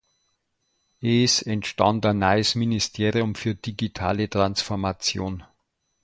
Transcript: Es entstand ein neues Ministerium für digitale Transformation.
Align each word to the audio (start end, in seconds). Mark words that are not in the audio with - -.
Es 1.01 1.43
entstand 1.43 2.03
ein 2.07 2.17
neues 2.17 2.55
Ministerium 2.55 3.35
für 3.35 3.53
digitale 3.53 4.27
Transformation. 4.31 5.43